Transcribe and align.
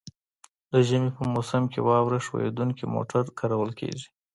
د 0.71 0.73
ژمي 0.87 1.11
په 1.17 1.23
موسم 1.33 1.63
کې 1.71 1.79
واوره 1.87 2.19
ښوییدونکي 2.25 2.85
موټر 2.95 3.23
کارول 3.39 3.71
کیږي 3.79 4.07